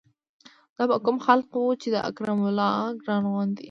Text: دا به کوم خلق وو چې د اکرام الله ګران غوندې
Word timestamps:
دا 0.77 0.83
به 0.89 0.97
کوم 1.05 1.17
خلق 1.25 1.47
وو 1.55 1.79
چې 1.81 1.87
د 1.91 1.95
اکرام 2.09 2.39
الله 2.49 2.71
ګران 3.01 3.23
غوندې 3.31 3.59